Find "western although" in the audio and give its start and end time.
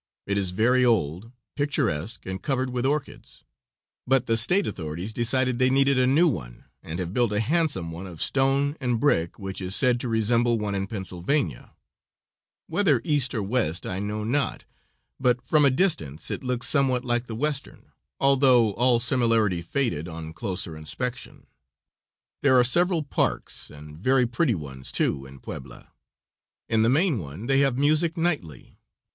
17.35-18.73